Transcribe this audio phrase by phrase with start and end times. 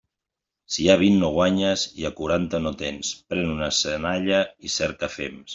[0.75, 5.13] Si a vint no guanyes i a quaranta no tens, pren una senalla i cerca
[5.19, 5.49] fems.